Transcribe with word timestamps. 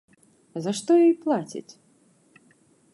За 0.67 0.71
што 0.79 0.89
ёй 1.05 1.13
плацяць? 1.27 1.69